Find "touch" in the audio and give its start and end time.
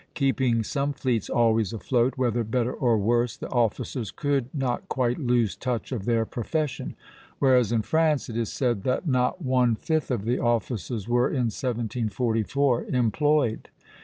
5.55-5.91